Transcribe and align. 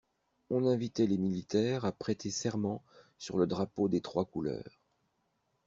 On 0.49 0.65
invitait 0.65 1.05
les 1.05 1.19
militaires 1.19 1.85
à 1.85 1.91
prêter 1.91 2.31
serment 2.31 2.81
sur 3.19 3.37
le 3.37 3.45
drapeau 3.45 3.87
des 3.87 4.01
trois 4.01 4.25
couleurs. 4.25 4.81